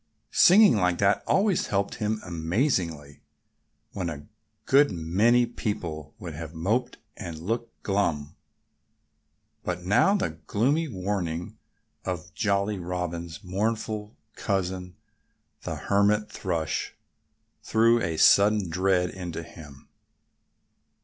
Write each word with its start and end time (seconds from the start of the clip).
Singing 0.33 0.77
like 0.77 0.97
that 0.97 1.21
always 1.27 1.67
helped 1.67 1.93
him 1.97 2.21
amazingly, 2.25 3.21
when 3.91 4.09
a 4.09 4.25
good 4.65 4.89
many 4.89 5.45
people 5.45 6.15
would 6.17 6.33
have 6.33 6.55
moped 6.55 6.97
and 7.15 7.37
looked 7.37 7.71
glum. 7.83 8.35
But 9.63 9.83
now 9.83 10.15
the 10.15 10.39
gloomy 10.47 10.87
warning 10.87 11.59
of 12.03 12.33
Jolly 12.33 12.79
Robin's 12.79 13.43
mournful 13.43 14.17
cousin, 14.35 14.95
the 15.61 15.75
Hermit 15.75 16.31
Thrush, 16.31 16.95
threw 17.61 18.01
a 18.01 18.17
sudden 18.17 18.71
dread 18.71 19.11
into 19.11 19.43
him. 19.43 19.87